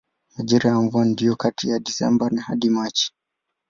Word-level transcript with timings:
Majira 0.37 0.69
ya 0.69 0.75
mvua 0.81 1.05
ndiyo 1.05 1.35
kati 1.35 1.69
ya 1.69 1.79
Desemba 1.79 2.29
hadi 2.45 2.69
Machi. 2.69 3.11